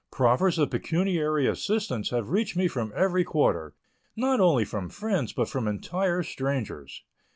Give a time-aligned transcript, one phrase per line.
[0.11, 3.75] Proffers of pecuniary assistance have reached me from every quarter,
[4.15, 7.03] not only from friends, but from entire strangers.